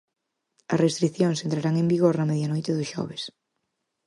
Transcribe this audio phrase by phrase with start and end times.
[0.73, 3.23] As restricións entrarán en vigor na medianoite do xoves.